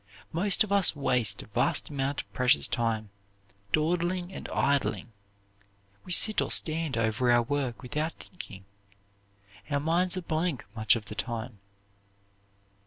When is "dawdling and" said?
3.71-4.49